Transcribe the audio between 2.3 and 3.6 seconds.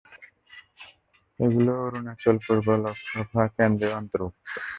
Purba Lok Sabha